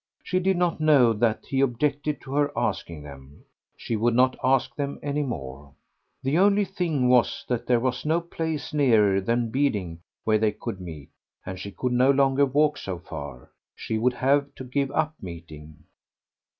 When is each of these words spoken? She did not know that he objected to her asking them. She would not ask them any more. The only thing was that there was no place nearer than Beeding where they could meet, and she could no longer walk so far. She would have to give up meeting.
She 0.23 0.39
did 0.39 0.57
not 0.57 0.79
know 0.81 1.13
that 1.13 1.45
he 1.45 1.61
objected 1.61 2.21
to 2.21 2.33
her 2.33 2.51
asking 2.57 3.03
them. 3.03 3.43
She 3.77 3.95
would 3.95 4.15
not 4.15 4.35
ask 4.43 4.75
them 4.75 4.97
any 5.03 5.21
more. 5.21 5.75
The 6.23 6.39
only 6.39 6.65
thing 6.65 7.07
was 7.07 7.45
that 7.47 7.67
there 7.67 7.79
was 7.79 8.03
no 8.03 8.19
place 8.19 8.73
nearer 8.73 9.21
than 9.21 9.51
Beeding 9.51 9.99
where 10.23 10.39
they 10.39 10.53
could 10.53 10.81
meet, 10.81 11.09
and 11.45 11.59
she 11.59 11.69
could 11.69 11.91
no 11.93 12.09
longer 12.09 12.47
walk 12.47 12.79
so 12.79 12.97
far. 12.97 13.51
She 13.75 13.99
would 13.99 14.13
have 14.13 14.55
to 14.55 14.63
give 14.63 14.89
up 14.89 15.13
meeting. 15.21 15.83